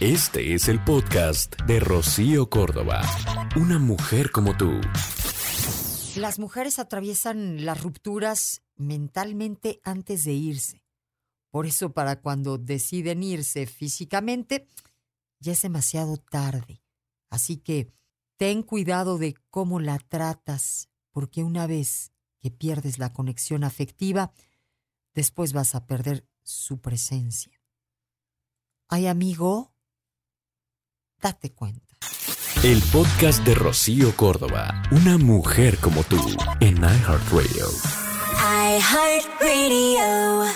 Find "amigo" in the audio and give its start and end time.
29.08-29.74